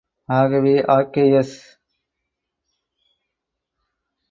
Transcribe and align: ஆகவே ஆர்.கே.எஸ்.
ஆகவே 0.29 0.73
ஆர்.கே.எஸ். 0.85 1.55